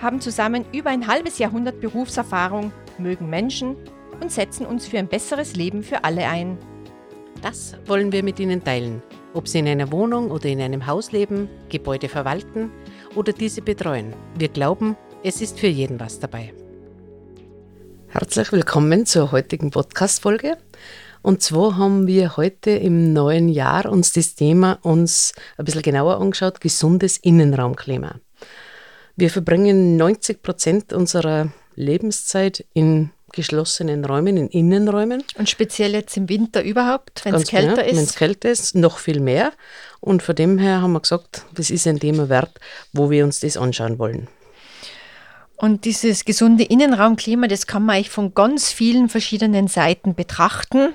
[0.00, 3.76] haben zusammen über ein halbes Jahrhundert Berufserfahrung, mögen Menschen
[4.20, 6.58] und setzen uns für ein besseres Leben für alle ein.
[7.42, 9.02] Das wollen wir mit Ihnen teilen,
[9.34, 12.70] ob Sie in einer Wohnung oder in einem Haus leben, Gebäude verwalten
[13.14, 14.14] oder diese betreuen.
[14.38, 16.52] Wir glauben, es ist für jeden was dabei.
[18.08, 20.56] Herzlich willkommen zur heutigen Podcast-Folge.
[21.22, 26.20] Und zwar haben wir heute im neuen Jahr uns das Thema uns ein bisschen genauer
[26.20, 28.20] angeschaut, gesundes Innenraumklima.
[29.16, 35.24] Wir verbringen 90 Prozent unserer Lebenszeit in geschlossenen Räumen, in Innenräumen.
[35.38, 37.96] Und speziell jetzt im Winter überhaupt, wenn es kälter genau, ist.
[37.96, 39.52] Wenn es kälter ist, noch viel mehr.
[40.00, 42.60] Und von dem her haben wir gesagt, das ist ein Thema wert,
[42.92, 44.28] wo wir uns das anschauen wollen.
[45.56, 50.94] Und dieses gesunde Innenraumklima, das kann man eigentlich von ganz vielen verschiedenen Seiten betrachten.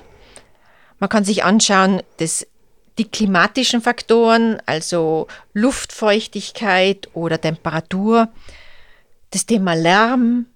[1.00, 2.46] Man kann sich anschauen, das
[2.98, 8.28] die klimatischen Faktoren, also Luftfeuchtigkeit oder Temperatur,
[9.30, 10.46] das Thema Lärm,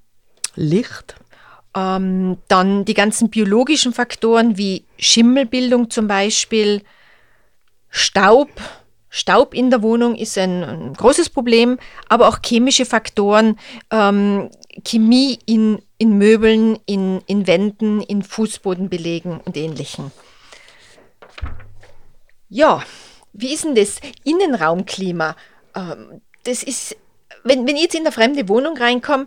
[0.55, 1.17] Licht,
[1.75, 6.83] ähm, dann die ganzen biologischen Faktoren wie Schimmelbildung zum Beispiel,
[7.91, 8.49] Staub.
[9.09, 11.79] Staub in der Wohnung ist ein, ein großes Problem,
[12.09, 13.59] aber auch chemische Faktoren,
[13.91, 14.51] ähm,
[14.85, 20.11] Chemie in, in Möbeln, in, in Wänden, in Fußbodenbelegen und ähnlichem.
[22.49, 22.83] Ja,
[23.33, 25.37] wie ist denn das Innenraumklima?
[25.75, 26.97] Ähm, das ist,
[27.45, 29.27] wenn, wenn ich jetzt in eine fremde Wohnung reinkomme,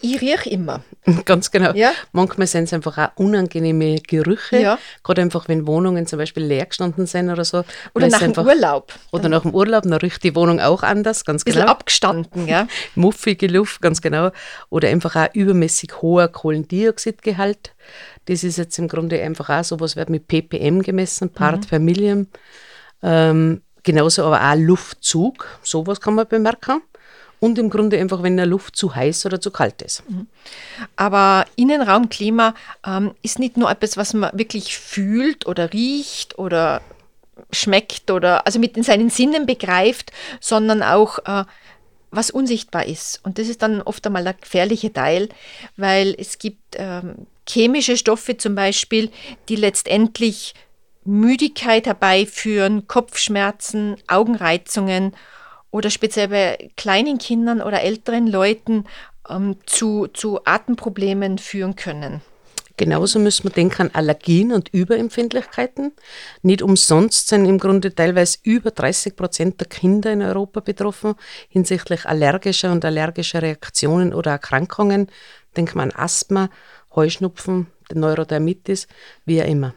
[0.00, 0.82] ich rieche immer.
[1.24, 1.72] Ganz genau.
[1.72, 1.92] Ja?
[2.12, 4.60] Manchmal sind es einfach auch unangenehme Gerüche.
[4.60, 4.78] Ja.
[5.02, 7.64] Gerade einfach, wenn Wohnungen zum Beispiel leer gestanden sind oder so.
[7.94, 8.92] Oder nach dem Urlaub.
[9.12, 11.56] Oder nach dem Urlaub, dann riecht die Wohnung auch anders, ganz genau.
[11.56, 12.66] Bisschen abgestanden, ja.
[12.94, 14.30] Muffige Luft, ganz genau.
[14.68, 17.72] Oder einfach auch übermäßig hoher Kohlendioxidgehalt.
[18.26, 21.66] Das ist jetzt im Grunde einfach auch so, was wird mit ppm gemessen, Part mhm.
[21.66, 22.28] per Million.
[23.02, 26.82] Ähm, genauso aber auch Luftzug, sowas kann man bemerken.
[27.40, 30.08] Und im Grunde einfach, wenn der Luft zu heiß oder zu kalt ist.
[30.08, 30.26] Mhm.
[30.96, 32.54] Aber Innenraumklima
[32.86, 36.82] ähm, ist nicht nur etwas, was man wirklich fühlt oder riecht oder
[37.50, 41.44] schmeckt oder also mit in seinen Sinnen begreift, sondern auch äh,
[42.10, 43.20] was unsichtbar ist.
[43.22, 45.28] Und das ist dann oft einmal der gefährliche Teil,
[45.76, 49.10] weil es gibt ähm, chemische Stoffe zum Beispiel,
[49.48, 50.54] die letztendlich
[51.04, 55.14] Müdigkeit herbeiführen, Kopfschmerzen, Augenreizungen
[55.70, 58.84] oder speziell bei kleinen Kindern oder älteren Leuten
[59.28, 62.22] ähm, zu, zu Atemproblemen führen können.
[62.80, 65.92] Genauso müssen wir denken an Allergien und Überempfindlichkeiten.
[66.40, 71.14] Nicht umsonst sind im Grunde teilweise über 30 Prozent der Kinder in Europa betroffen
[71.50, 75.08] hinsichtlich allergischer und allergischer Reaktionen oder Erkrankungen.
[75.58, 76.48] Denken wir an Asthma,
[76.96, 78.88] Heuschnupfen, Neurodermitis,
[79.26, 79.74] wie auch immer.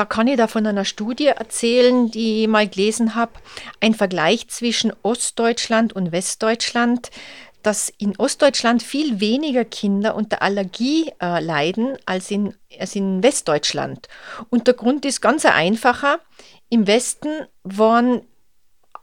[0.00, 3.32] Da kann ich da von einer Studie erzählen, die ich mal gelesen habe.
[3.82, 7.10] Ein Vergleich zwischen Ostdeutschland und Westdeutschland,
[7.62, 14.08] dass in Ostdeutschland viel weniger Kinder unter Allergie äh, leiden als in, als in Westdeutschland.
[14.48, 16.20] Und der Grund ist ganz einfacher.
[16.70, 17.28] Im Westen
[17.62, 18.22] waren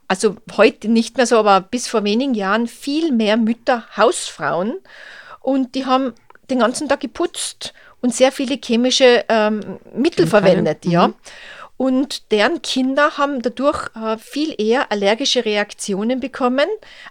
[0.08, 4.74] also heute nicht mehr so, aber bis vor wenigen Jahren viel mehr Mütter Hausfrauen
[5.38, 6.12] und die haben
[6.50, 10.28] den ganzen Tag geputzt und sehr viele chemische ähm, Mittel Chemikalien.
[10.28, 11.08] verwendet, ja.
[11.08, 11.14] Mhm.
[11.76, 16.66] Und deren Kinder haben dadurch äh, viel eher allergische Reaktionen bekommen,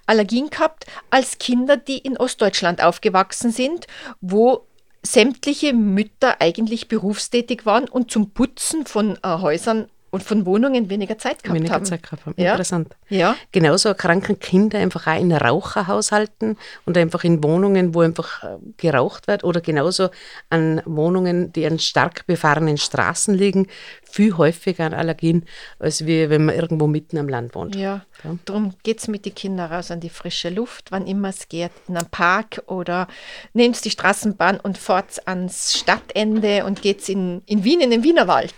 [0.06, 3.88] Allergien gehabt, als Kinder, die in Ostdeutschland aufgewachsen sind,
[4.20, 4.66] wo
[5.03, 9.88] sämtliche Mütter eigentlich berufstätig waren und zum Putzen von äh, Häusern
[10.18, 11.86] und von Wohnungen weniger Zeit gehabt weniger haben.
[11.86, 12.34] Zeit gehabt haben.
[12.38, 12.52] Ja.
[12.52, 12.96] Interessant.
[13.08, 13.36] Ja.
[13.52, 19.28] Genauso erkranken Kinder einfach auch in Raucherhaushalten und einfach in Wohnungen, wo einfach äh, geraucht
[19.28, 20.10] wird oder genauso
[20.50, 23.68] an Wohnungen, die an stark befahrenen Straßen liegen,
[24.04, 25.46] viel häufiger an Allergien,
[25.78, 27.75] als wie wenn man irgendwo mitten am Land wohnt.
[27.75, 28.36] Ja, ja.
[28.46, 31.72] darum geht es mit den Kindern raus an die frische Luft, wann immer es geht,
[31.88, 33.08] in einem Park oder
[33.54, 38.56] nehmt die Straßenbahn und fahrt ans Stadtende und geht in, in Wien, in den Wienerwald.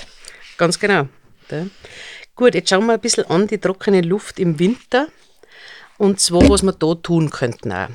[0.57, 1.07] Ganz genau.
[2.35, 5.07] Gut, jetzt schauen wir ein bisschen an die trockene Luft im Winter
[5.97, 7.89] und zwar, was wir da tun könnten auch.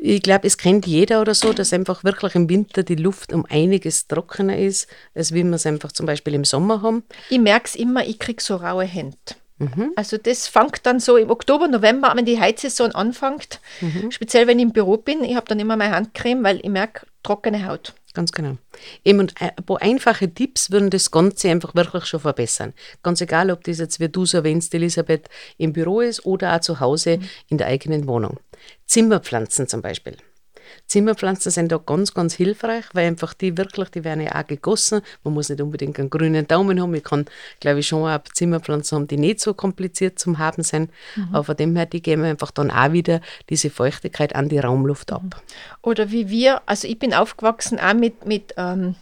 [0.00, 3.44] Ich glaube, es kennt jeder oder so, dass einfach wirklich im Winter die Luft um
[3.48, 7.02] einiges trockener ist, als wie wir es einfach zum Beispiel im Sommer haben.
[7.30, 9.16] Ich merke es immer, ich kriege so raue Hände.
[9.58, 9.92] Mhm.
[9.96, 13.60] Also das fängt dann so im Oktober, November, wenn die Heizsaison anfängt.
[13.80, 14.12] Mhm.
[14.12, 15.24] Speziell wenn ich im Büro bin.
[15.24, 17.94] Ich habe dann immer meine Handcreme, weil ich merke, trockene Haut.
[18.18, 18.56] Ganz genau.
[19.04, 22.74] Eben und ein paar einfache Tipps würden das Ganze einfach wirklich schon verbessern.
[23.04, 26.60] Ganz egal, ob das jetzt, wie du so erwähnst, Elisabeth, im Büro ist oder auch
[26.60, 27.28] zu Hause mhm.
[27.48, 28.40] in der eigenen Wohnung.
[28.86, 30.16] Zimmerpflanzen zum Beispiel.
[30.86, 35.02] Zimmerpflanzen sind da ganz, ganz hilfreich, weil einfach die wirklich, die werden ja auch gegossen.
[35.24, 36.94] Man muss nicht unbedingt einen grünen Daumen haben.
[36.94, 37.26] Ich kann,
[37.60, 40.90] glaube ich, schon auch Zimmerpflanzen haben, die nicht so kompliziert zum Haben sind.
[41.16, 41.28] Mhm.
[41.32, 43.20] Aber von dem her, die geben einfach dann auch wieder
[43.50, 45.42] diese Feuchtigkeit an die Raumluft ab.
[45.82, 48.94] Oder wie wir, also ich bin aufgewachsen auch mit, mit ähm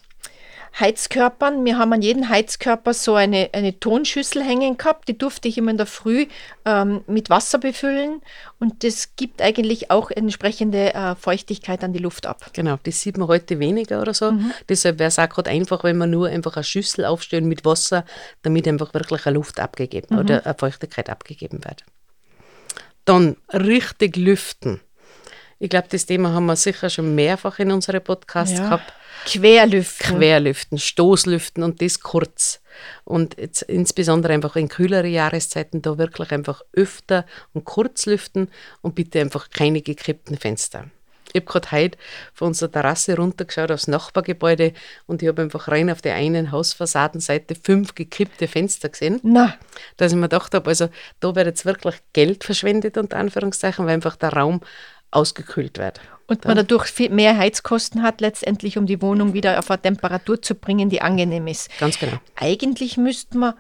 [0.78, 1.64] Heizkörpern.
[1.64, 5.08] Wir haben an jedem Heizkörper so eine, eine Tonschüssel hängen gehabt.
[5.08, 6.26] Die durfte ich immer in der Früh
[6.66, 8.20] ähm, mit Wasser befüllen.
[8.60, 12.50] Und das gibt eigentlich auch entsprechende äh, Feuchtigkeit an die Luft ab.
[12.52, 14.32] Genau, das sieht man heute weniger oder so.
[14.32, 14.52] Mhm.
[14.68, 18.04] Deshalb wäre es auch gerade einfach, wenn man nur einfach eine Schüssel aufstellen mit Wasser,
[18.42, 20.18] damit einfach wirklich eine Luft abgegeben mhm.
[20.18, 21.84] oder eine Feuchtigkeit abgegeben wird.
[23.06, 24.80] Dann richtig lüften.
[25.58, 28.64] Ich glaube, das Thema haben wir sicher schon mehrfach in unseren Podcasts ja.
[28.64, 28.92] gehabt.
[29.24, 30.18] Querlüften.
[30.18, 32.60] Querlüften, Stoßlüften und das kurz.
[33.04, 37.24] Und jetzt insbesondere einfach in kühlere Jahreszeiten da wirklich einfach öfter
[37.54, 38.48] und kurz lüften
[38.82, 40.84] und bitte einfach keine gekippten Fenster.
[41.32, 41.98] Ich habe gerade heute
[42.32, 44.72] von unserer Terrasse runtergeschaut aufs Nachbargebäude
[45.06, 49.20] und ich habe einfach rein auf der einen Hausfassadenseite fünf gekippte Fenster gesehen.
[49.22, 49.54] Na.
[49.96, 50.88] Dass ich mir gedacht habe, also
[51.20, 54.60] da wird jetzt wirklich Geld verschwendet, unter Anführungszeichen, weil einfach der Raum
[55.10, 56.00] ausgekühlt wird.
[56.28, 60.42] Und man dadurch viel mehr Heizkosten hat, letztendlich, um die Wohnung wieder auf eine Temperatur
[60.42, 61.70] zu bringen, die angenehm ist.
[61.78, 62.18] Ganz genau.
[62.34, 63.54] Eigentlich müsste man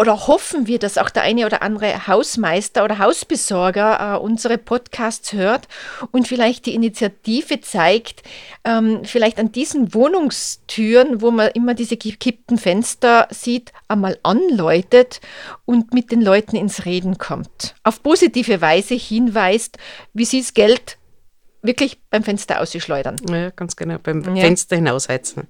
[0.00, 5.34] oder hoffen wir, dass auch der eine oder andere Hausmeister oder Hausbesorger äh, unsere Podcasts
[5.34, 5.68] hört
[6.10, 8.22] und vielleicht die Initiative zeigt,
[8.64, 15.20] ähm, vielleicht an diesen Wohnungstüren, wo man immer diese gekippten Fenster sieht, einmal anläutet
[15.66, 17.74] und mit den Leuten ins Reden kommt.
[17.82, 19.76] Auf positive Weise hinweist,
[20.14, 20.96] wie sie das Geld
[21.60, 23.16] wirklich beim Fenster ausschleudern.
[23.28, 24.44] Ja, ganz genau, beim ja.
[24.44, 25.46] Fenster hinausheizen.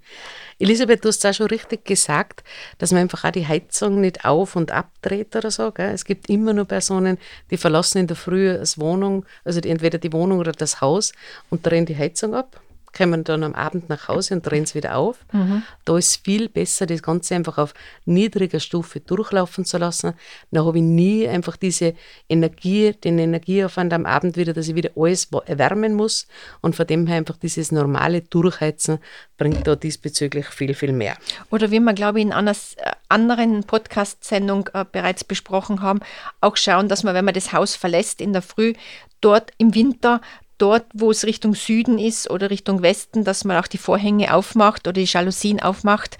[0.60, 2.44] Elisabeth, du hast auch schon richtig gesagt,
[2.76, 5.72] dass man einfach auch die Heizung nicht auf- und abdreht oder so.
[5.72, 5.90] Gell?
[5.92, 7.16] Es gibt immer nur Personen,
[7.50, 11.12] die verlassen in der Früh das Wohnung, also entweder die Wohnung oder das Haus
[11.48, 12.60] und drehen die Heizung ab
[12.96, 15.18] kommen dann am Abend nach Hause und drehen es wieder auf.
[15.32, 15.62] Mhm.
[15.84, 20.14] Da ist viel besser, das Ganze einfach auf niedriger Stufe durchlaufen zu lassen.
[20.50, 21.94] Dann habe ich nie einfach diese
[22.28, 26.26] Energie, den Energieaufwand am Abend wieder, dass ich wieder alles erwärmen muss.
[26.60, 28.98] Und von dem her einfach dieses normale Durchheizen
[29.36, 31.16] bringt da diesbezüglich viel, viel mehr.
[31.50, 36.00] Oder wie wir, glaube ich, in einer äh, anderen Podcast-Sendung äh, bereits besprochen haben,
[36.40, 38.74] auch schauen, dass man, wenn man das Haus verlässt in der Früh,
[39.20, 40.20] dort im Winter
[40.60, 44.86] dort, wo es Richtung Süden ist oder Richtung Westen, dass man auch die Vorhänge aufmacht
[44.86, 46.18] oder die Jalousien aufmacht,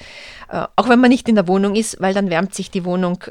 [0.50, 3.24] äh, auch wenn man nicht in der Wohnung ist, weil dann wärmt sich die Wohnung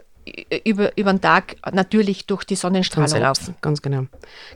[0.63, 3.53] über, über den Tag natürlich durch die Sonnenstrahlung ganz, auf.
[3.61, 4.05] Ganz genau.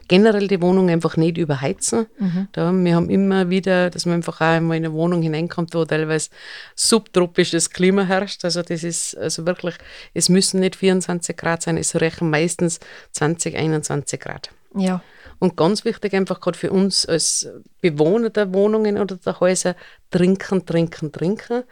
[0.08, 2.06] Generell die Wohnung einfach nicht überheizen.
[2.18, 2.48] Mhm.
[2.52, 5.84] Da, wir haben immer wieder, dass man einfach auch einmal in eine Wohnung hineinkommt, wo
[5.84, 6.30] teilweise
[6.74, 8.44] subtropisches Klima herrscht.
[8.44, 9.74] Also das ist also wirklich,
[10.12, 12.80] es müssen nicht 24 Grad sein, es reichen meistens
[13.12, 14.50] 20, 21 Grad.
[14.74, 15.02] Ja.
[15.38, 17.48] Und ganz wichtig einfach gerade für uns als
[17.80, 19.76] Bewohner der Wohnungen oder der Häuser,
[20.10, 21.64] trinken, trinken, trinken.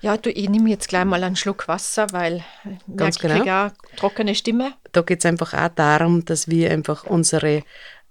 [0.00, 2.44] Ja, du, ich nehme jetzt gleich mal einen Schluck Wasser, weil
[2.96, 3.66] Ganz ich genau.
[3.66, 4.74] auch trockene Stimme.
[4.92, 7.62] Da geht es einfach auch darum, dass wir einfach unsere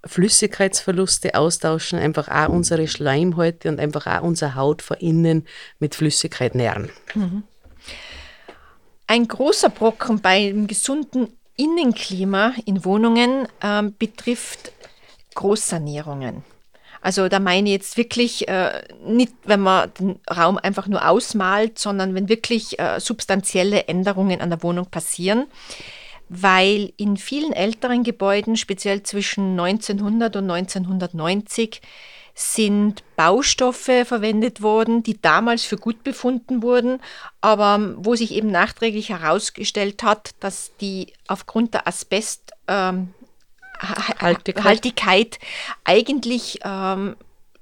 [0.04, 5.46] Flüssigkeitsverluste austauschen, einfach auch unsere Schleimhäute und einfach auch unsere Haut von innen
[5.78, 6.90] mit Flüssigkeit nähren.
[7.14, 7.44] Mhm.
[9.06, 14.72] Ein großer Brocken beim gesunden Innenklima in Wohnungen ähm, betrifft
[15.34, 16.44] Großsanierungen.
[17.00, 21.78] Also da meine ich jetzt wirklich äh, nicht, wenn man den Raum einfach nur ausmalt,
[21.78, 25.46] sondern wenn wirklich äh, substanzielle Änderungen an der Wohnung passieren.
[26.28, 31.80] Weil in vielen älteren Gebäuden, speziell zwischen 1900 und 1990,
[32.38, 37.00] sind Baustoffe verwendet worden, die damals für gut befunden wurden,
[37.40, 43.14] aber wo sich eben nachträglich herausgestellt hat, dass die aufgrund der Asbest ähm,
[44.20, 45.38] Haltigkeit
[45.84, 47.16] eigentlich ähm,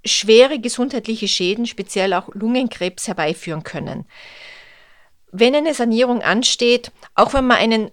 [0.05, 4.07] schwere gesundheitliche Schäden, speziell auch Lungenkrebs, herbeiführen können.
[5.31, 7.91] Wenn eine Sanierung ansteht, auch wenn man einen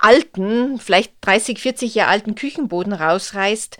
[0.00, 3.76] alten, vielleicht 30, 40 Jahre alten Küchenboden rausreißt,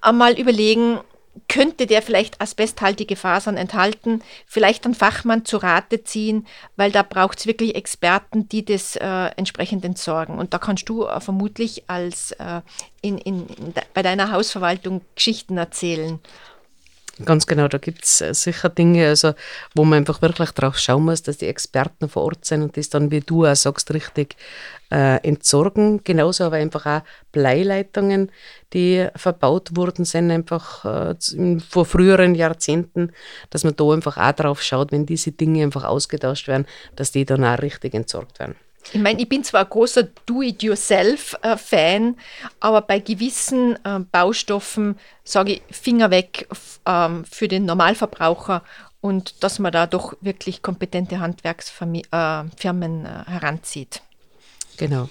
[0.00, 1.00] einmal überlegen,
[1.48, 7.38] könnte der vielleicht asbesthaltige Fasern enthalten, vielleicht einen Fachmann zu Rate ziehen, weil da braucht
[7.38, 10.38] es wirklich Experten, die das äh, entsprechend entsorgen.
[10.38, 12.62] Und da kannst du äh, vermutlich als äh,
[13.02, 16.20] in, in, in, bei deiner Hausverwaltung Geschichten erzählen.
[17.24, 19.32] Ganz genau, da gibt es äh, sicher Dinge, also,
[19.74, 22.90] wo man einfach wirklich darauf schauen muss, dass die Experten vor Ort sind und das
[22.90, 24.36] dann, wie du auch sagst, richtig
[24.90, 26.04] äh, entsorgen.
[26.04, 28.30] Genauso aber einfach auch Bleileitungen,
[28.74, 31.14] die verbaut wurden, sind einfach äh,
[31.66, 33.12] vor früheren Jahrzehnten,
[33.48, 37.24] dass man da einfach auch drauf schaut, wenn diese Dinge einfach ausgetauscht werden, dass die
[37.24, 38.56] dann auch richtig entsorgt werden.
[38.92, 42.16] Ich meine, ich bin zwar ein großer Do-it-yourself-Fan,
[42.60, 46.48] aber bei gewissen äh, Baustoffen sage ich Finger weg
[46.86, 48.62] ähm, für den Normalverbraucher
[49.00, 54.02] und dass man da doch wirklich kompetente Handwerksfirmen äh, äh, heranzieht.
[54.76, 55.08] Genau.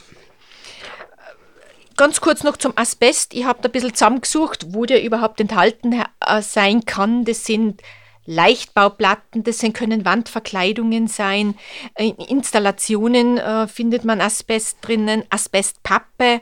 [1.98, 3.34] Ganz kurz noch zum Asbest.
[3.34, 7.24] Ich habe da ein bisschen zusammengesucht, wo der überhaupt enthalten äh, sein kann.
[7.24, 7.82] Das sind
[8.26, 11.56] Leichtbauplatten, das können Wandverkleidungen sein.
[11.98, 16.42] In Installationen äh, findet man Asbest drinnen, Asbestpappe,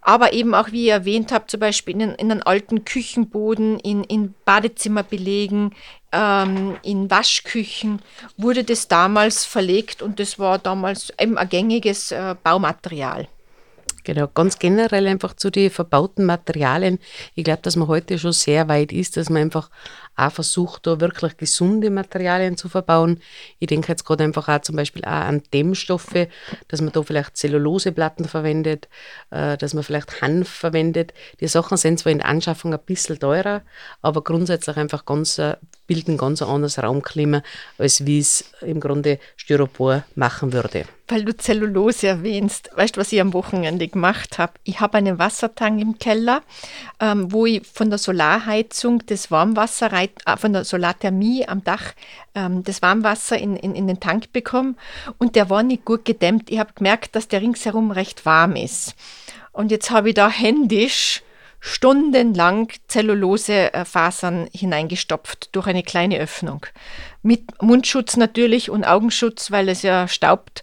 [0.00, 4.04] aber eben auch, wie ihr erwähnt habt, zum Beispiel in, in einen alten Küchenboden, in,
[4.04, 5.74] in Badezimmerbelegen,
[6.12, 8.00] ähm, in Waschküchen
[8.36, 13.28] wurde das damals verlegt und das war damals eben ein gängiges äh, Baumaterial.
[14.04, 16.98] Genau, ganz generell einfach zu den verbauten Materialien.
[17.34, 19.70] Ich glaube, dass man heute schon sehr weit ist, dass man einfach
[20.16, 23.20] auch versucht, da wirklich gesunde Materialien zu verbauen.
[23.58, 26.28] Ich denke jetzt gerade einfach auch zum Beispiel auch an Dämmstoffe,
[26.68, 28.88] dass man da vielleicht Zelluloseplatten verwendet,
[29.30, 31.12] äh, dass man vielleicht Hanf verwendet.
[31.40, 33.62] Die Sachen sind zwar in der Anschaffung ein bisschen teurer,
[34.02, 35.56] aber grundsätzlich einfach ganz, äh,
[35.86, 37.42] bilden ganz ein anderes Raumklima,
[37.78, 40.86] als wie es im Grunde Styropor machen würde.
[41.06, 44.54] Weil du Zellulose erwähnst, weißt du, was ich am Wochenende gemacht habe?
[44.64, 46.42] Ich habe einen Wassertank im Keller,
[46.98, 51.94] ähm, wo ich von der Solarheizung das Warmwasser rein, äh, von der Solarthermie am Dach
[52.34, 54.76] ähm, das Warmwasser in, in, in den Tank bekommen
[55.18, 56.50] und der war nicht gut gedämmt.
[56.50, 58.94] Ich habe gemerkt, dass der ringsherum recht warm ist.
[59.52, 61.22] Und jetzt habe ich da händisch
[61.60, 66.66] stundenlang Zellulosefasern hineingestopft durch eine kleine Öffnung.
[67.22, 70.62] Mit Mundschutz natürlich und Augenschutz, weil es ja staubt.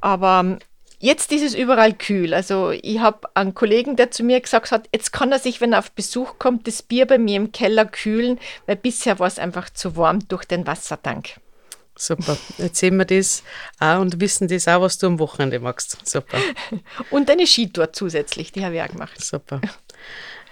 [0.00, 0.58] Aber
[0.98, 2.34] jetzt ist es überall kühl.
[2.34, 5.72] Also ich habe einen Kollegen, der zu mir gesagt hat, jetzt kann er sich, wenn
[5.72, 9.38] er auf Besuch kommt, das Bier bei mir im Keller kühlen, weil bisher war es
[9.38, 11.34] einfach zu warm durch den Wassertank.
[11.98, 12.36] Super.
[12.58, 13.42] Jetzt sehen wir das
[13.80, 15.98] auch und wissen das auch, was du am Wochenende machst.
[16.06, 16.38] Super.
[17.10, 19.18] Und eine Skitour zusätzlich, die habe ich auch gemacht.
[19.24, 19.62] Super.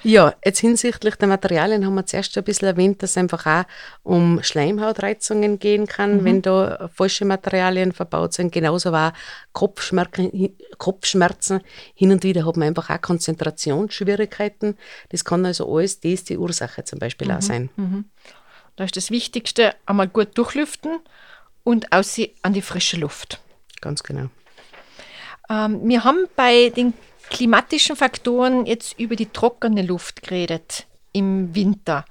[0.04, 3.46] Ja, jetzt hinsichtlich der Materialien haben wir zuerst schon ein bisschen erwähnt, dass es einfach
[3.46, 3.64] auch
[4.02, 6.24] um Schleimhautreizungen gehen kann, mhm.
[6.24, 8.52] wenn da falsche Materialien verbaut sind.
[8.52, 9.14] Genauso war
[9.52, 11.62] Kopfschmerzen, Kopfschmerzen.
[11.94, 14.76] Hin und wieder hat man einfach auch Konzentrationsschwierigkeiten.
[15.08, 17.34] Das kann also alles das die Ursache zum Beispiel mhm.
[17.34, 17.70] auch sein.
[17.76, 18.04] Mhm.
[18.76, 20.98] Da ist das Wichtigste, einmal gut durchlüften
[21.62, 23.40] und aus an die frische Luft.
[23.80, 24.28] Ganz genau.
[25.48, 26.92] Ähm, wir haben bei den
[27.30, 32.04] klimatischen Faktoren jetzt über die trockene Luft geredet im Winter.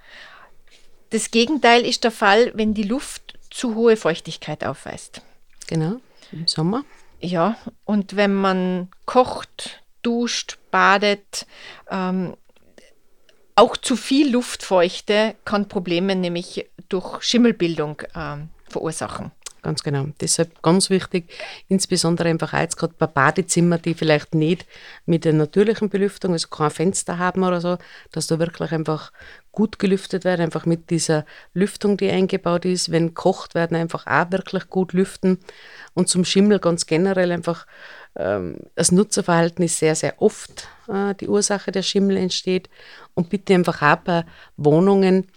[1.10, 5.22] Das Gegenteil ist der Fall, wenn die Luft zu hohe Feuchtigkeit aufweist.
[5.68, 5.98] Genau,
[6.32, 6.84] im Sommer.
[7.20, 11.46] Ja, und wenn man kocht, duscht, badet,
[11.90, 12.36] ähm,
[13.56, 19.32] auch zu viel Luftfeuchte kann Probleme nämlich durch Schimmelbildung ähm, verursachen.
[19.64, 20.08] Ganz genau.
[20.20, 21.32] Deshalb ganz wichtig,
[21.70, 24.66] insbesondere einfach jetzt gerade bei Badezimmern, die vielleicht nicht
[25.06, 27.78] mit der natürlichen Belüftung, also kein Fenster haben oder so,
[28.12, 29.14] dass da wirklich einfach
[29.54, 32.92] gut gelüftet wird, einfach mit dieser Lüftung, die eingebaut ist.
[32.92, 35.40] Wenn kocht werden, einfach auch wirklich gut lüften.
[35.94, 37.66] Und zum Schimmel ganz generell einfach
[38.18, 42.70] ähm, das Nutzerverhalten ist sehr, sehr oft äh, die Ursache der Schimmel entsteht.
[43.14, 44.26] Und bitte einfach auch bei
[44.58, 45.28] Wohnungen,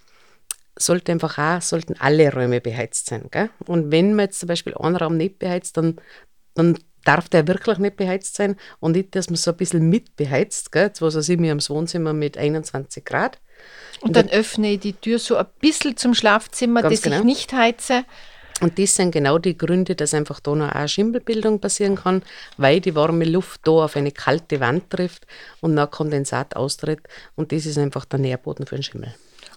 [0.78, 3.28] sollte einfach auch, sollten alle Räume beheizt sein.
[3.30, 3.50] Gell?
[3.66, 5.96] Und wenn man jetzt zum Beispiel einen Raum nicht beheizt, dann,
[6.54, 10.72] dann darf der wirklich nicht beheizt sein und nicht, dass man so ein bisschen mitbeheizt.
[10.72, 10.86] Gell?
[10.86, 13.38] Jetzt was ich mir im Wohnzimmer mit 21 Grad.
[14.00, 17.18] Und dann öffne ich die Tür so ein bisschen zum Schlafzimmer, dass genau.
[17.18, 18.04] ich nicht heize.
[18.60, 22.22] Und das sind genau die Gründe, dass einfach da noch eine Schimmelbildung passieren kann,
[22.56, 25.26] weil die warme Luft da auf eine kalte Wand trifft
[25.60, 27.00] und nach Kondensat austritt.
[27.34, 29.14] Und das ist einfach der Nährboden für den Schimmel.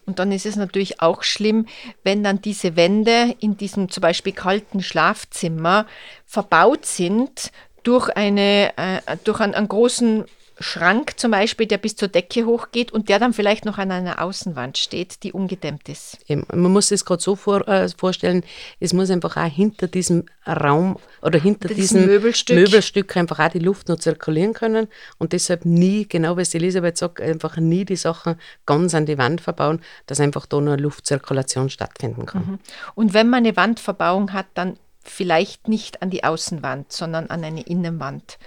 [0.09, 1.67] Und dann ist es natürlich auch schlimm,
[2.03, 5.85] wenn dann diese Wände in diesem zum Beispiel kalten Schlafzimmer
[6.25, 7.51] verbaut sind
[7.83, 10.25] durch, eine, äh, durch einen, einen großen
[10.59, 14.21] Schrank zum Beispiel, der bis zur Decke hochgeht und der dann vielleicht noch an einer
[14.21, 16.17] Außenwand steht, die ungedämmt ist.
[16.27, 16.45] Eben.
[16.51, 18.43] Man muss es gerade so vor, äh, vorstellen,
[18.79, 22.57] es muss einfach auch hinter diesem Raum oder hinter diesem Möbelstück.
[22.57, 24.87] Möbelstück einfach auch die Luft noch zirkulieren können
[25.17, 28.35] und deshalb nie, genau wie es Elisabeth sagt, einfach nie die Sachen
[28.65, 32.41] ganz an die Wand verbauen, dass einfach da noch eine Luftzirkulation stattfinden kann.
[32.41, 32.59] Mhm.
[32.95, 34.77] Und wenn man eine Wandverbauung hat, dann
[35.09, 38.37] vielleicht nicht an die Außenwand, sondern an eine Innenwand.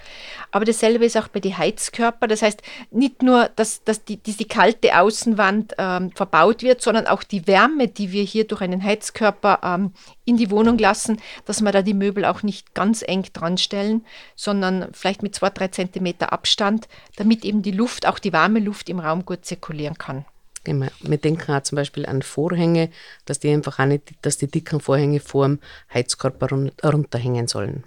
[0.51, 2.29] Aber dasselbe ist auch bei den Heizkörpern.
[2.29, 7.23] Das heißt, nicht nur, dass, dass die, diese kalte Außenwand ähm, verbaut wird, sondern auch
[7.23, 9.93] die Wärme, die wir hier durch einen Heizkörper ähm,
[10.25, 14.05] in die Wohnung lassen, dass wir da die Möbel auch nicht ganz eng dran stellen,
[14.35, 18.89] sondern vielleicht mit zwei, drei Zentimeter Abstand, damit eben die Luft, auch die warme Luft
[18.89, 20.25] im Raum gut zirkulieren kann.
[20.65, 22.89] Wir denken auch zum Beispiel an Vorhänge,
[23.25, 25.59] dass die einfach auch nicht, dass die dicken Vorhänge vor dem
[25.93, 26.47] Heizkörper
[26.83, 27.83] runterhängen sollen.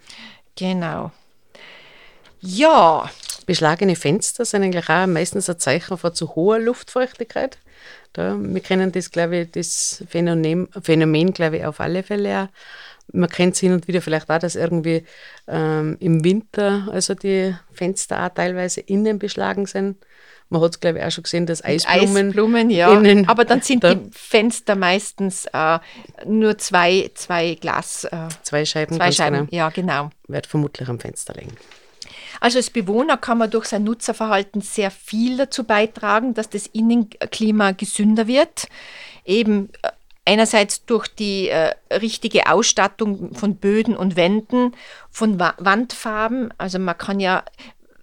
[0.56, 1.12] Genau.
[2.40, 3.10] Ja.
[3.46, 7.58] Beschlagene Fenster sind eigentlich auch meistens ein Zeichen von zu hoher Luftfeuchtigkeit.
[8.12, 12.48] Da, wir kennen das, glaube ich, das Phänomen, Phänomen, glaube ich, auf alle Fälle auch.
[13.12, 15.04] Man kennt es hin und wieder vielleicht auch, dass irgendwie
[15.46, 19.96] ähm, im Winter also die Fenster auch teilweise innen beschlagen sind.
[20.48, 22.28] Man hat es, glaube ich, auch schon gesehen, dass Eisblumen.
[22.28, 22.92] Eisblumen, ja.
[22.92, 23.94] Innen, Aber dann sind da.
[23.94, 25.78] die Fenster meistens äh,
[26.24, 28.04] nur zwei, zwei Glas.
[28.04, 28.96] Äh, zwei Scheiben.
[28.96, 29.48] Zwei Scheiben, genau.
[29.50, 30.10] ja, genau.
[30.28, 31.56] Wird vermutlich am Fenster liegen.
[32.40, 37.72] Also als Bewohner kann man durch sein Nutzerverhalten sehr viel dazu beitragen, dass das Innenklima
[37.72, 38.68] gesünder wird.
[39.24, 39.90] Eben äh,
[40.26, 44.74] einerseits durch die äh, richtige Ausstattung von Böden und Wänden,
[45.10, 46.52] von Wa Wandfarben.
[46.58, 47.42] Also man kann ja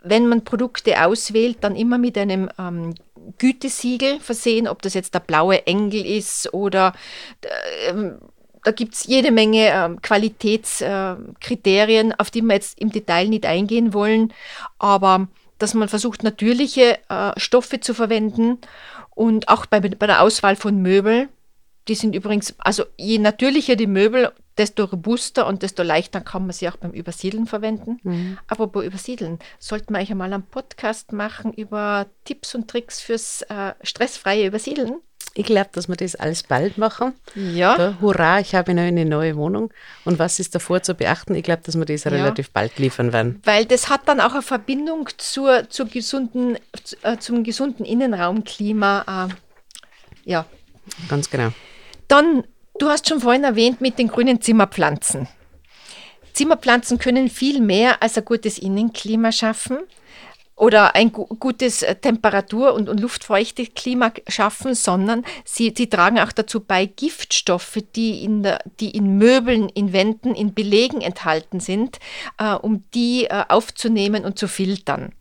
[0.03, 2.93] wenn man Produkte auswählt, dann immer mit einem ähm,
[3.37, 6.93] Gütesiegel versehen, ob das jetzt der blaue Engel ist oder
[7.41, 7.93] äh,
[8.65, 13.93] da gibt es jede Menge äh, Qualitätskriterien, auf die wir jetzt im Detail nicht eingehen
[13.93, 14.33] wollen,
[14.77, 18.57] aber dass man versucht, natürliche äh, Stoffe zu verwenden
[19.15, 21.29] und auch bei, bei der Auswahl von Möbeln.
[21.87, 26.51] Die sind übrigens, also je natürlicher die Möbel, desto robuster und desto leichter kann man
[26.51, 27.99] sie auch beim Übersiedeln verwenden.
[28.03, 28.37] Mhm.
[28.47, 33.41] Aber bei Übersiedeln sollten wir eigentlich einmal einen Podcast machen über Tipps und Tricks fürs
[33.43, 35.01] äh, stressfreie Übersiedeln.
[35.35, 37.13] Ich glaube, dass wir das alles bald machen.
[37.33, 37.75] Ja.
[37.75, 39.73] Da, hurra, ich habe eine neue Wohnung.
[40.05, 41.33] Und was ist davor zu beachten?
[41.33, 42.11] Ich glaube, dass wir das ja.
[42.11, 43.41] relativ bald liefern werden.
[43.43, 46.59] Weil das hat dann auch eine Verbindung zur, zur gesunden,
[47.01, 49.29] äh, zum gesunden Innenraumklima.
[49.29, 50.45] Äh, ja.
[51.09, 51.51] Ganz genau.
[52.13, 52.43] Dann
[52.79, 55.27] Du hast schon vorhin erwähnt mit den grünen Zimmerpflanzen.
[56.33, 59.77] Zimmerpflanzen können viel mehr als ein gutes Innenklima schaffen
[60.55, 66.59] oder ein gutes äh, Temperatur- und, und Luftfeuchteklima schaffen, sondern sie, sie tragen auch dazu
[66.59, 71.99] bei, Giftstoffe, die in, der, die in Möbeln, in Wänden, in Belegen enthalten sind,
[72.39, 75.13] äh, um die äh, aufzunehmen und zu filtern.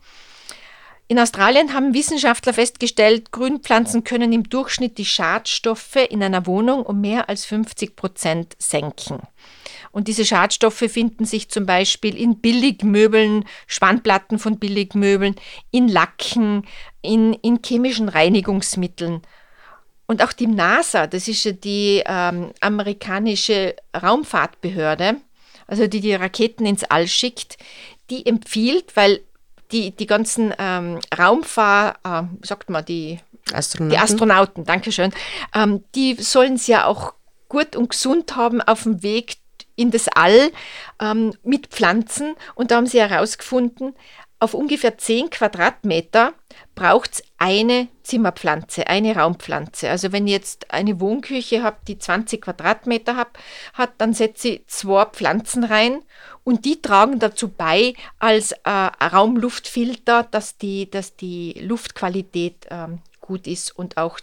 [1.08, 7.00] In Australien haben Wissenschaftler festgestellt, Grünpflanzen können im Durchschnitt die Schadstoffe in einer Wohnung um
[7.00, 9.20] mehr als 50 Prozent senken.
[9.90, 15.36] Und diese Schadstoffe finden sich zum Beispiel in Billigmöbeln, Spannplatten von Billigmöbeln,
[15.70, 16.66] in Lacken,
[17.02, 19.20] in, in chemischen Reinigungsmitteln.
[20.06, 25.16] Und auch die NASA, das ist ja die ähm, amerikanische Raumfahrtbehörde,
[25.66, 27.58] also die die Raketen ins All schickt,
[28.10, 29.20] die empfiehlt, weil
[29.72, 33.18] die, die ganzen ähm, Raumfahr, äh, sagt man, die
[33.52, 35.12] Astronauten, die Astronauten Dankeschön,
[35.54, 37.14] ähm, die sollen es ja auch
[37.48, 39.36] gut und gesund haben auf dem Weg
[39.74, 40.50] in das All
[41.00, 42.34] ähm, mit Pflanzen.
[42.54, 43.94] Und da haben sie herausgefunden,
[44.42, 46.34] auf ungefähr 10 Quadratmeter
[46.74, 49.88] braucht es eine Zimmerpflanze, eine Raumpflanze.
[49.88, 53.38] Also wenn ihr jetzt eine Wohnküche habt, die 20 Quadratmeter hab,
[53.74, 56.00] hat, dann setze ich zwei Pflanzen rein
[56.42, 62.88] und die tragen dazu bei als äh, Raumluftfilter, dass die, dass die Luftqualität äh,
[63.20, 64.18] gut ist und auch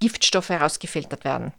[0.00, 1.52] Giftstoffe herausgefiltert werden.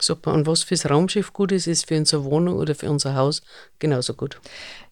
[0.00, 0.32] Super.
[0.32, 3.42] Und was fürs Raumschiff gut ist, ist für unsere Wohnung oder für unser Haus
[3.78, 4.40] genauso gut.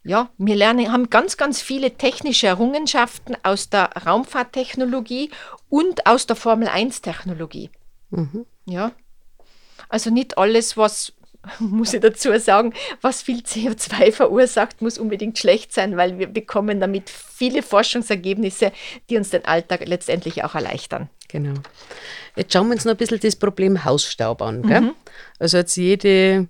[0.02, 5.30] Ja, wir lernen, haben ganz, ganz viele technische Errungenschaften aus der Raumfahrttechnologie
[5.68, 7.70] und aus der Formel 1-Technologie.
[8.10, 8.46] Mhm.
[8.66, 8.92] Ja.
[9.88, 11.12] Also nicht alles, was,
[11.58, 16.80] muss ich dazu sagen, was viel CO2 verursacht, muss unbedingt schlecht sein, weil wir bekommen
[16.80, 18.72] damit viele Forschungsergebnisse,
[19.10, 21.08] die uns den Alltag letztendlich auch erleichtern.
[21.28, 21.54] Genau.
[22.36, 24.60] Jetzt schauen wir uns noch ein bisschen das Problem Hausstaub an.
[24.60, 24.94] Mhm.
[25.38, 26.48] Also jetzt jede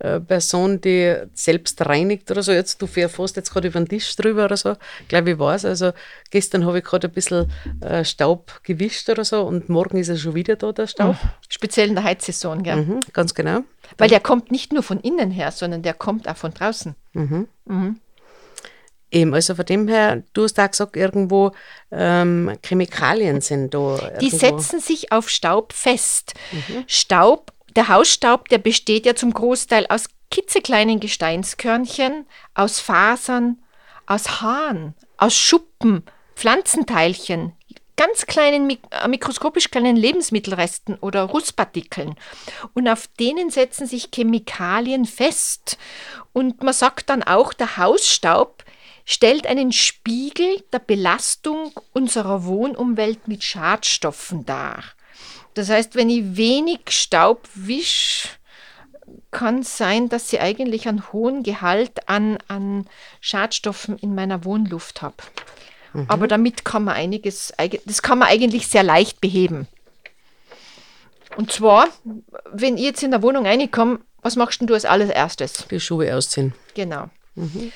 [0.00, 4.14] äh, Person, die selbst reinigt oder so, jetzt du fährst jetzt gerade über den Tisch
[4.16, 4.76] drüber oder so,
[5.08, 5.64] glaube ich weiß.
[5.64, 5.92] Also
[6.30, 10.16] gestern habe ich gerade ein bisschen äh, Staub gewischt oder so und morgen ist er
[10.16, 11.14] schon wieder da, der Staub.
[11.22, 11.28] Mhm.
[11.48, 12.76] Speziell in der Heizsaison, gell?
[12.76, 13.60] Mhm, ganz genau.
[13.96, 16.94] Weil der kommt nicht nur von innen her, sondern der kommt auch von draußen.
[17.14, 17.48] Mhm.
[17.64, 18.00] Mhm.
[19.10, 21.52] Eben, also von dem her, du hast auch gesagt, irgendwo
[21.90, 23.96] ähm, Chemikalien sind da.
[24.20, 24.36] Die irgendwo.
[24.36, 26.34] setzen sich auf Staub fest.
[26.52, 26.84] Mhm.
[26.86, 33.62] Staub, der Hausstaub, der besteht ja zum Großteil aus kitzekleinen Gesteinskörnchen, aus Fasern,
[34.04, 36.02] aus Haaren, aus Schuppen,
[36.34, 37.52] Pflanzenteilchen,
[37.94, 42.16] ganz kleinen, äh, mikroskopisch kleinen Lebensmittelresten oder Rußpartikeln.
[42.74, 45.78] Und auf denen setzen sich Chemikalien fest.
[46.32, 48.64] Und man sagt dann auch, der Hausstaub
[49.04, 54.82] stellt einen Spiegel der Belastung unserer Wohnumwelt mit Schadstoffen dar.
[55.58, 58.38] Das heißt, wenn ich wenig Staub wisch,
[59.32, 62.86] kann es sein, dass ich eigentlich einen hohen Gehalt an, an
[63.20, 65.16] Schadstoffen in meiner Wohnluft habe.
[65.94, 66.04] Mhm.
[66.06, 67.52] Aber damit kann man einiges,
[67.86, 69.66] das kann man eigentlich sehr leicht beheben.
[71.36, 71.88] Und zwar,
[72.52, 75.66] wenn ich jetzt in der Wohnung reinkomme, was machst du als allererstes?
[75.68, 76.54] Die Schuhe ausziehen.
[76.74, 77.10] Genau.
[77.34, 77.72] Mhm.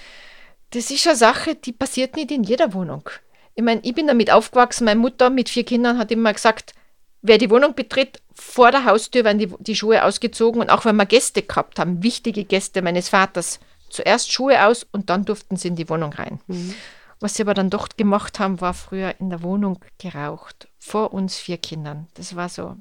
[0.70, 3.10] Das ist eine Sache, die passiert nicht in jeder Wohnung.
[3.56, 6.74] Ich meine, ich bin damit aufgewachsen, meine Mutter mit vier Kindern hat immer gesagt,
[7.22, 10.96] wer die Wohnung betritt, vor der Haustür werden die, die Schuhe ausgezogen und auch wenn
[10.96, 15.68] wir Gäste gehabt haben, wichtige Gäste meines Vaters, zuerst Schuhe aus und dann durften sie
[15.68, 16.40] in die Wohnung rein.
[16.46, 16.74] Mhm.
[17.20, 20.68] Was sie aber dann doch gemacht haben, war früher in der Wohnung geraucht.
[20.78, 22.08] Vor uns vier Kindern.
[22.14, 22.76] Das war so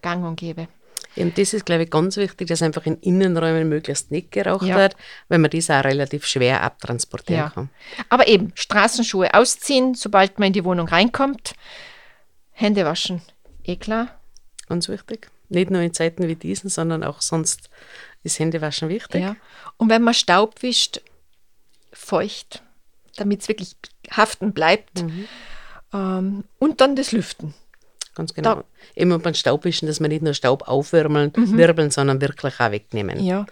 [0.00, 0.68] gang und gäbe.
[1.16, 4.76] Und das ist, glaube ich, ganz wichtig, dass einfach in Innenräumen möglichst nicht geraucht ja.
[4.76, 4.94] wird,
[5.28, 7.50] weil man das auch relativ schwer abtransportieren ja.
[7.50, 7.70] kann.
[8.08, 11.54] Aber eben, Straßenschuhe ausziehen, sobald man in die Wohnung reinkommt.
[12.52, 13.22] Hände waschen,
[13.68, 14.08] eh klar.
[14.68, 15.30] Ganz wichtig.
[15.48, 17.70] Nicht nur in Zeiten wie diesen, sondern auch sonst
[18.22, 19.22] ist Händewaschen wichtig.
[19.22, 19.36] Ja.
[19.76, 21.00] Und wenn man Staub wischt,
[21.92, 22.62] feucht,
[23.16, 23.76] damit es wirklich
[24.10, 25.02] haften bleibt.
[25.02, 25.28] Mhm.
[25.92, 27.54] Ähm, und dann das Lüften.
[28.14, 28.56] Ganz genau.
[28.56, 31.56] Da, Immer beim Staubwischen, dass wir nicht nur Staub aufwirbeln, mhm.
[31.56, 33.24] wirbeln, sondern wirklich auch wegnehmen.
[33.24, 33.46] Ja.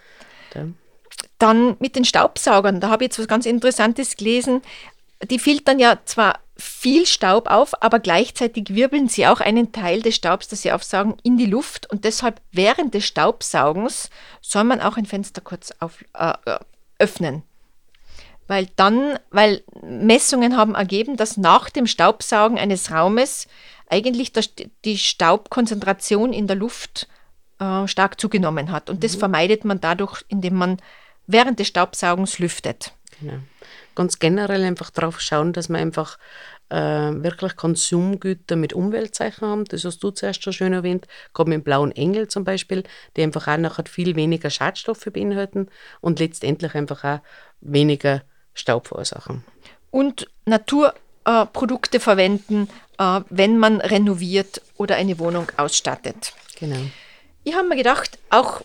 [0.51, 0.67] Da.
[1.39, 4.61] Dann mit den Staubsaugern, da habe ich jetzt was ganz Interessantes gelesen.
[5.29, 10.15] Die filtern ja zwar viel Staub auf, aber gleichzeitig wirbeln sie auch einen Teil des
[10.15, 11.89] Staubs, das sie aufsaugen, in die Luft.
[11.89, 14.09] Und deshalb während des Staubsaugens
[14.41, 16.59] soll man auch ein Fenster kurz auf, äh, äh
[16.99, 17.43] öffnen.
[18.47, 23.47] Weil dann, weil Messungen haben ergeben, dass nach dem Staubsaugen eines Raumes
[23.89, 24.31] eigentlich
[24.85, 27.07] die Staubkonzentration in der Luft
[27.59, 28.89] äh, stark zugenommen hat.
[28.89, 29.19] Und das mhm.
[29.19, 30.77] vermeidet man dadurch, indem man
[31.27, 32.93] während des Staubsaugens lüftet.
[33.19, 33.39] Genau
[33.97, 36.19] ganz generell einfach darauf schauen, dass wir einfach
[36.69, 39.65] äh, wirklich Konsumgüter mit Umweltzeichen haben.
[39.65, 42.83] Das hast du zuerst schon schön erwähnt, gerade mit dem blauen Engel zum Beispiel,
[43.15, 45.67] die einfach auch nachher viel weniger Schadstoffe beinhalten
[45.99, 47.19] und letztendlich einfach auch
[47.59, 48.21] weniger
[48.53, 49.43] Staub verursachen.
[49.89, 56.33] Und Naturprodukte äh, verwenden, äh, wenn man renoviert oder eine Wohnung ausstattet.
[56.59, 56.81] Genau.
[57.43, 58.61] Ich habe mir gedacht, auch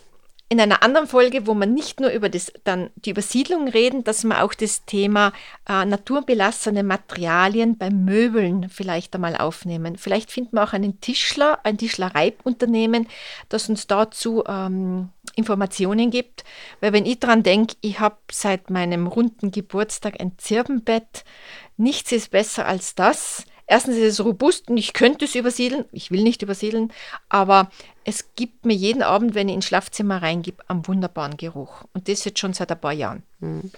[0.53, 4.23] in einer anderen Folge, wo man nicht nur über das, dann die Übersiedlung reden, dass
[4.23, 5.33] man auch das Thema
[5.67, 9.97] äh, naturbelassene Materialien beim Möbeln vielleicht einmal aufnehmen.
[9.97, 13.07] Vielleicht finden wir auch einen Tischler, ein Tischlereiunternehmen,
[13.49, 16.43] das uns dazu ähm, Informationen gibt.
[16.81, 21.23] Weil wenn ich daran denke, ich habe seit meinem runden Geburtstag ein Zirbenbett,
[21.77, 23.43] nichts ist besser als das.
[23.73, 25.85] Erstens ist es robust und ich könnte es übersiedeln.
[25.91, 26.93] Ich will nicht übersiedeln,
[27.27, 27.71] aber
[28.05, 31.83] es gibt mir jeden Abend, wenn ich ins Schlafzimmer reingebe, einen wunderbaren Geruch.
[31.91, 33.23] Und das jetzt schon seit ein paar Jahren.
[33.39, 33.71] Mhm.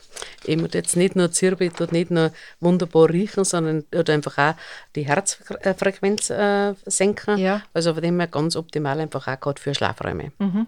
[0.46, 4.56] Eben jetzt nicht nur Zirbit und nicht nur wunderbar riechen, sondern oder einfach auch
[4.98, 7.38] die Herzfrequenz äh, senken.
[7.38, 7.62] Ja.
[7.74, 10.34] Also von dem her ganz optimal einfach auch gerade für Schlafräume.
[10.40, 10.68] Mhm.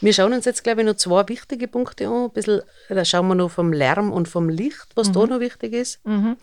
[0.00, 2.24] Wir schauen uns jetzt, glaube ich, noch zwei wichtige Punkte an.
[2.24, 5.12] Ein bisschen, da schauen wir noch vom Lärm und vom Licht, was mhm.
[5.12, 6.04] da noch wichtig ist.
[6.04, 6.36] Mhm.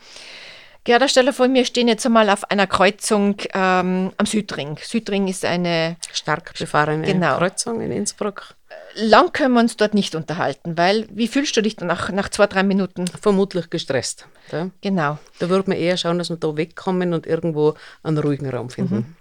[0.83, 4.79] Gerda, stell dir vor, wir stehen jetzt einmal auf einer Kreuzung ähm, am Südring.
[4.81, 7.37] Südring ist eine stark befahrene genau.
[7.37, 8.55] Kreuzung in Innsbruck.
[8.95, 12.47] Lang können wir uns dort nicht unterhalten, weil wie fühlst du dich nach, nach zwei,
[12.47, 13.05] drei Minuten?
[13.07, 14.27] Vermutlich gestresst.
[14.51, 14.71] Ja?
[14.81, 15.19] Genau.
[15.37, 18.95] Da würde man eher schauen, dass wir da wegkommen und irgendwo einen ruhigen Raum finden.
[18.95, 19.15] Mhm.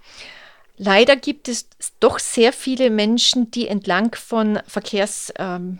[0.77, 1.67] Leider gibt es
[1.99, 5.79] doch sehr viele Menschen, die entlang von verkehrsbelasteten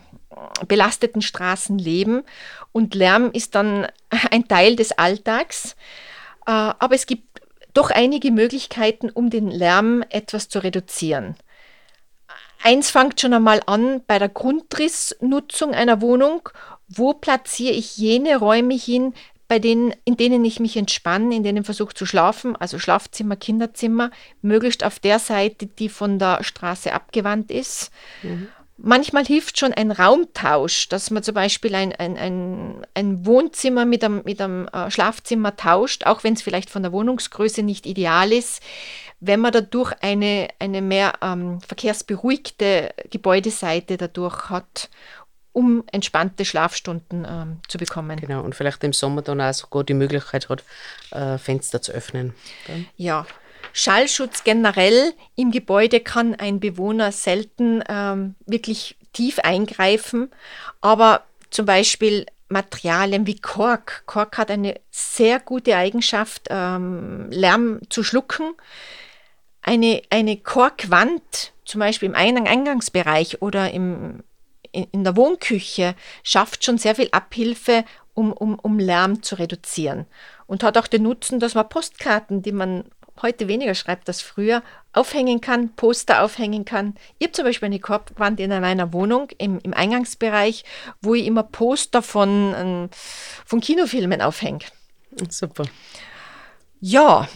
[1.22, 2.22] Straßen leben
[2.72, 3.86] und Lärm ist dann
[4.30, 5.76] ein Teil des Alltags.
[6.46, 7.40] Äh, aber es gibt
[7.74, 11.36] doch einige Möglichkeiten, um den Lärm etwas zu reduzieren.
[12.62, 16.48] Eins fängt schon einmal an bei der Grundrissnutzung einer Wohnung.
[16.88, 19.14] Wo platziere ich jene Räume hin,
[19.48, 24.10] bei denen, in denen ich mich entspanne, in denen versuche zu schlafen, also Schlafzimmer, Kinderzimmer,
[24.42, 27.90] möglichst auf der Seite, die von der Straße abgewandt ist.
[28.22, 28.48] Mhm.
[28.84, 34.02] Manchmal hilft schon ein Raumtausch, dass man zum Beispiel ein, ein, ein, ein Wohnzimmer mit
[34.02, 38.32] einem, mit einem äh, Schlafzimmer tauscht, auch wenn es vielleicht von der Wohnungsgröße nicht ideal
[38.32, 38.60] ist.
[39.20, 44.90] Wenn man dadurch eine, eine mehr ähm, verkehrsberuhigte Gebäudeseite dadurch hat
[45.52, 48.18] um entspannte Schlafstunden ähm, zu bekommen.
[48.18, 50.64] Genau, und vielleicht im Sommer dann auch sogar die Möglichkeit hat,
[51.10, 52.34] äh, Fenster zu öffnen.
[52.66, 52.86] Dann.
[52.96, 53.26] Ja,
[53.72, 60.30] Schallschutz generell im Gebäude kann ein Bewohner selten ähm, wirklich tief eingreifen,
[60.80, 64.04] aber zum Beispiel Materialien wie Kork.
[64.06, 68.54] Kork hat eine sehr gute Eigenschaft, ähm, Lärm zu schlucken.
[69.62, 74.22] Eine, eine Korkwand, zum Beispiel im Eingangsbereich oder im,
[74.70, 80.06] in, in der Wohnküche, schafft schon sehr viel Abhilfe, um, um, um Lärm zu reduzieren.
[80.46, 82.84] Und hat auch den Nutzen, dass man Postkarten, die man
[83.22, 86.94] heute weniger schreibt als früher, aufhängen kann, Poster aufhängen kann.
[87.18, 90.64] Ich habe zum Beispiel eine Korbwand in meiner Wohnung im, im Eingangsbereich,
[91.00, 92.88] wo ich immer Poster von, ähm,
[93.44, 94.64] von Kinofilmen aufhänge.
[95.30, 95.64] Super.
[96.80, 97.28] Ja.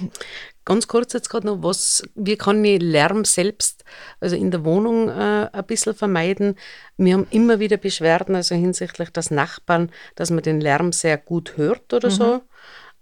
[0.64, 3.84] Ganz kurz jetzt gerade noch, was, wie kann ich Lärm selbst,
[4.18, 6.56] also in der Wohnung äh, ein bisschen vermeiden?
[6.96, 11.56] Wir haben immer wieder Beschwerden, also hinsichtlich des Nachbarn, dass man den Lärm sehr gut
[11.56, 12.14] hört oder mhm.
[12.14, 12.42] so.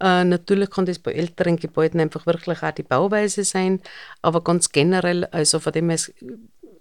[0.05, 3.81] Äh, natürlich kann das bei älteren Gebäuden einfach wirklich auch die Bauweise sein,
[4.21, 5.99] aber ganz generell, also von dem her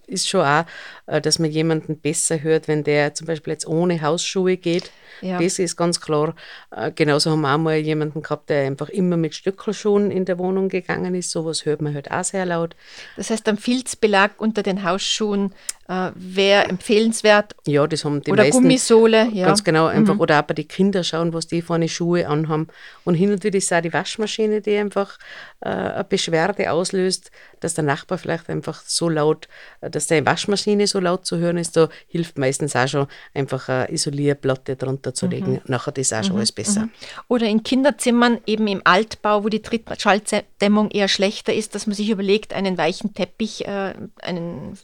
[0.07, 0.65] ist schon auch,
[1.05, 4.91] äh, dass man jemanden besser hört, wenn der zum Beispiel jetzt ohne Hausschuhe geht.
[5.21, 5.39] Ja.
[5.39, 6.36] Das ist ganz klar.
[6.71, 10.38] Äh, genauso haben wir auch mal jemanden gehabt, der einfach immer mit Stöckelschuhen in der
[10.38, 11.31] Wohnung gegangen ist.
[11.31, 12.75] Sowas hört man halt auch sehr laut.
[13.15, 15.53] Das heißt, ein Filzbelag unter den Hausschuhen
[15.88, 17.56] äh, wäre empfehlenswert.
[17.67, 18.62] Ja, das haben die oder meisten.
[18.62, 19.48] Gummisohle, ja.
[19.48, 20.13] Ganz genau, einfach.
[20.15, 20.22] Mhm.
[20.22, 22.67] Oder auch bei den Kindern schauen, was die vorne Schuhe anhaben.
[23.04, 25.17] Und hin und wieder ist auch die Waschmaschine, die einfach
[25.60, 29.50] äh, eine Beschwerde auslöst, dass der Nachbar vielleicht einfach so laut,
[29.82, 31.76] äh, dass die Waschmaschine so laut zu hören ist.
[31.76, 35.54] Da hilft meistens auch schon einfach eine Isolierplatte drunter zu legen.
[35.54, 35.62] Mhm.
[35.65, 36.38] Nachher ist auch schon mhm.
[36.38, 36.82] alles besser.
[36.82, 36.91] Mhm.
[37.28, 42.10] Oder in Kinderzimmern, eben im Altbau, wo die Trittschalldämmung eher schlechter ist, dass man sich
[42.10, 44.78] überlegt, einen weichen Teppich, äh, einen,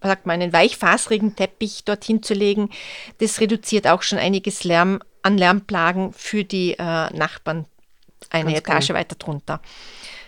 [0.00, 2.70] sagt man, einen weichfaserigen Teppich dorthin zu legen.
[3.18, 7.66] Das reduziert auch schon einiges Lärm an Lärmplagen für die äh, Nachbarn
[8.30, 8.96] eine Ganz Etage cool.
[8.96, 9.60] weiter drunter.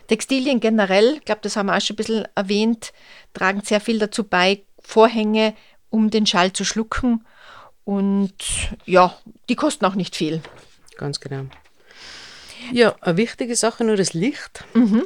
[0.09, 2.93] Textilien generell, ich glaube, das haben wir auch schon ein bisschen erwähnt,
[3.33, 5.55] tragen sehr viel dazu bei, Vorhänge,
[5.89, 7.25] um den Schall zu schlucken.
[7.85, 8.35] Und
[8.87, 9.17] ja,
[9.49, 10.43] die kosten auch nicht viel.
[10.97, 11.45] Ganz genau.
[12.73, 14.65] Ja, eine wichtige Sache nur das Licht.
[14.75, 15.05] Mhm.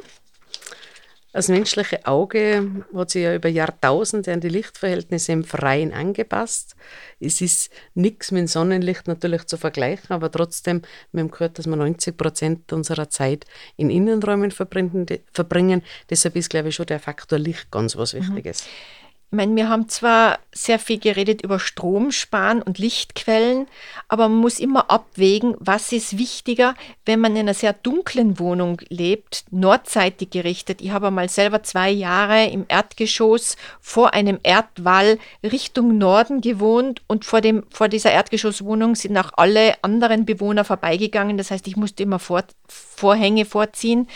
[1.35, 6.77] Das menschliche Auge hat sich ja über Jahrtausende an die Lichtverhältnisse im Freien angepasst.
[7.19, 11.75] Es ist nichts mit Sonnenlicht natürlich zu vergleichen, aber trotzdem, wir haben gehört, dass wir
[11.75, 13.43] 90 Prozent unserer Zeit
[13.75, 15.81] in Innenräumen verbringen.
[16.09, 18.19] Deshalb ist, glaube ich, schon der Faktor Licht ganz was mhm.
[18.19, 18.63] Wichtiges.
[18.63, 19.04] Mhm.
[19.35, 23.67] Meine, wir haben zwar sehr viel geredet über Stromsparen und Lichtquellen,
[24.07, 28.81] aber man muss immer abwägen, was ist wichtiger, wenn man in einer sehr dunklen Wohnung
[28.87, 30.81] lebt, nordseitig gerichtet.
[30.81, 37.25] Ich habe einmal selber zwei Jahre im Erdgeschoss vor einem Erdwall Richtung Norden gewohnt und
[37.25, 41.37] vor, dem, vor dieser Erdgeschosswohnung sind auch alle anderen Bewohner vorbeigegangen.
[41.37, 44.07] Das heißt, ich musste immer vor, Vorhänge vorziehen.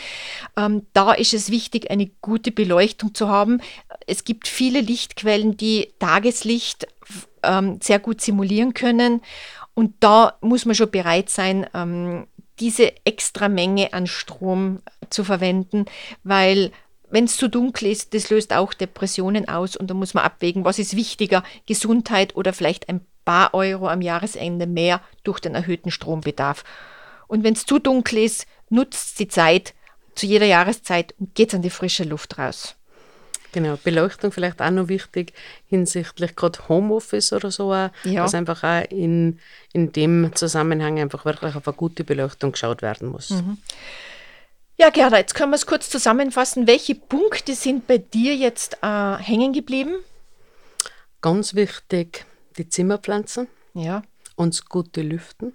[0.56, 3.60] Ähm, da ist es wichtig, eine gute Beleuchtung zu haben.
[4.06, 4.80] Es gibt viele
[5.10, 6.86] Lichtquellen, die Tageslicht
[7.42, 9.22] ähm, sehr gut simulieren können.
[9.74, 12.26] Und da muss man schon bereit sein, ähm,
[12.58, 15.86] diese extra Menge an Strom zu verwenden,
[16.22, 16.72] weil
[17.08, 20.64] wenn es zu dunkel ist, das löst auch Depressionen aus und da muss man abwägen,
[20.64, 25.90] was ist wichtiger, Gesundheit oder vielleicht ein paar Euro am Jahresende mehr durch den erhöhten
[25.90, 26.62] Strombedarf.
[27.26, 29.74] Und wenn es zu dunkel ist, nutzt die Zeit
[30.14, 32.76] zu jeder Jahreszeit und geht an die frische Luft raus.
[33.52, 35.32] Genau, Beleuchtung vielleicht auch noch wichtig
[35.66, 38.22] hinsichtlich gerade Homeoffice oder so, auch, ja.
[38.22, 39.40] dass einfach auch in,
[39.72, 43.30] in dem Zusammenhang einfach wirklich auf eine gute Beleuchtung geschaut werden muss.
[43.30, 43.58] Mhm.
[44.76, 46.66] Ja, Gerda, jetzt können wir es kurz zusammenfassen.
[46.66, 49.96] Welche Punkte sind bei dir jetzt äh, hängen geblieben?
[51.20, 52.24] Ganz wichtig,
[52.56, 53.48] die Zimmerpflanzen.
[53.74, 54.02] Ja.
[54.36, 55.52] Und das gute Lüften.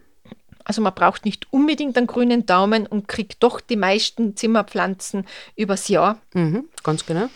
[0.63, 5.87] Also man braucht nicht unbedingt einen grünen Daumen und kriegt doch die meisten Zimmerpflanzen übers
[5.87, 6.19] Jahr.
[6.33, 7.29] Mhm, ganz genau.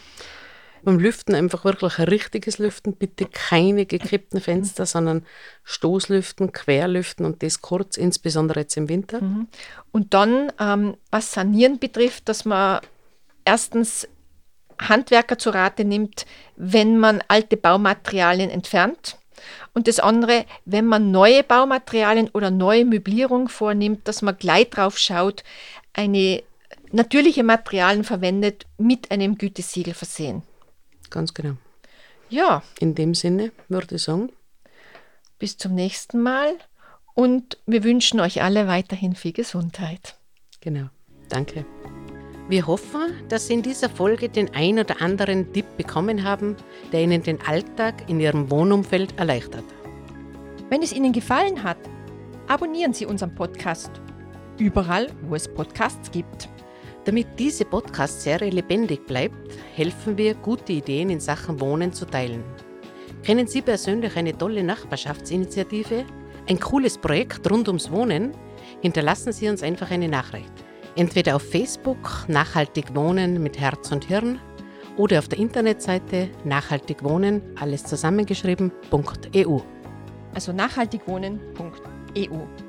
[0.83, 5.25] Beim Lüften einfach wirklich ein richtiges Lüften, bitte keine gekippten Fenster, sondern
[5.63, 9.21] Stoßlüften, Querlüften und das kurz, insbesondere jetzt im Winter.
[9.21, 9.47] Mhm.
[9.91, 12.81] Und dann, ähm, was Sanieren betrifft, dass man
[13.45, 14.07] erstens
[14.79, 19.17] Handwerker zu Rate nimmt, wenn man alte Baumaterialien entfernt.
[19.73, 24.97] Und das andere, wenn man neue Baumaterialien oder neue Möblierung vornimmt, dass man gleich drauf
[24.97, 25.43] schaut,
[25.93, 26.43] eine
[26.91, 30.43] natürliche Materialien verwendet, mit einem Gütesiegel versehen.
[31.09, 31.55] Ganz genau.
[32.29, 32.63] Ja.
[32.79, 34.31] In dem Sinne würde ich sagen.
[35.39, 36.53] Bis zum nächsten Mal
[37.15, 40.15] und wir wünschen euch alle weiterhin viel Gesundheit.
[40.61, 40.89] Genau.
[41.29, 41.65] Danke.
[42.49, 46.55] Wir hoffen, dass Sie in dieser Folge den ein oder anderen Tipp bekommen haben,
[46.91, 49.65] der Ihnen den Alltag in Ihrem Wohnumfeld erleichtert.
[50.69, 51.77] Wenn es Ihnen gefallen hat,
[52.47, 53.91] abonnieren Sie unseren Podcast.
[54.57, 56.49] Überall, wo es Podcasts gibt.
[57.09, 62.43] Damit diese Podcast-Serie lebendig bleibt, helfen wir, gute Ideen in Sachen Wohnen zu teilen.
[63.23, 66.05] Kennen Sie persönlich eine tolle Nachbarschaftsinitiative?
[66.47, 68.33] ein cooles Projekt rund ums Wohnen,
[68.81, 70.51] hinterlassen Sie uns einfach eine Nachricht.
[70.95, 74.39] Entweder auf Facebook Nachhaltig Wohnen mit Herz und Hirn
[74.95, 79.59] oder auf der Internetseite Nachhaltig Wohnen, alles zusammengeschrieben.eu.
[80.35, 82.68] Also nachhaltigwohnen.eu.